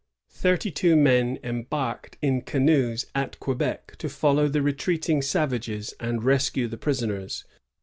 [0.31, 6.67] Thirty two men embarked in canoes at Quebec to follow the retreating savages and rescue
[6.67, 7.45] the prisoners.